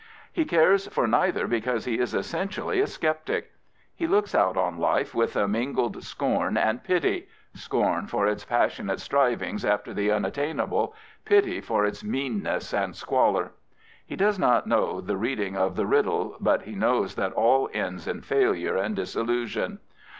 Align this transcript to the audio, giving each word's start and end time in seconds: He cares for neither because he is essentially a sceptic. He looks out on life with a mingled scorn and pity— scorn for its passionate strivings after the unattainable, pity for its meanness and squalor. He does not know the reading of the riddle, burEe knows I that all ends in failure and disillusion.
He 0.33 0.45
cares 0.45 0.87
for 0.87 1.05
neither 1.07 1.45
because 1.45 1.85
he 1.85 1.99
is 1.99 2.15
essentially 2.15 2.79
a 2.81 2.87
sceptic. 2.87 3.51
He 3.95 4.07
looks 4.07 4.33
out 4.33 4.57
on 4.57 4.79
life 4.79 5.13
with 5.13 5.35
a 5.35 5.47
mingled 5.47 6.03
scorn 6.03 6.57
and 6.57 6.83
pity— 6.83 7.27
scorn 7.53 8.07
for 8.07 8.25
its 8.25 8.43
passionate 8.43 8.99
strivings 8.99 9.63
after 9.63 9.93
the 9.93 10.09
unattainable, 10.11 10.95
pity 11.23 11.61
for 11.61 11.85
its 11.85 12.03
meanness 12.03 12.73
and 12.73 12.95
squalor. 12.95 13.51
He 14.03 14.15
does 14.15 14.39
not 14.39 14.65
know 14.65 15.01
the 15.01 15.17
reading 15.17 15.55
of 15.55 15.75
the 15.75 15.85
riddle, 15.85 16.35
burEe 16.41 16.75
knows 16.75 17.15
I 17.15 17.21
that 17.21 17.33
all 17.33 17.69
ends 17.71 18.07
in 18.07 18.21
failure 18.21 18.75
and 18.77 18.95
disillusion. 18.95 19.77